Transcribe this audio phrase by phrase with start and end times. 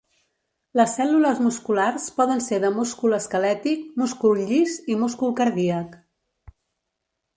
[0.79, 5.95] Les cèl·lules musculars poden ser de múscul esquelètic, múscul llis i múscul cardíac.